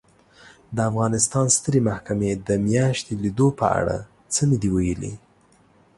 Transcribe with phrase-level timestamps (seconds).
[0.75, 3.97] د افغانستان سترې محکمې د میاشتې لیدو په اړه
[4.33, 5.13] څه نه دي ویلي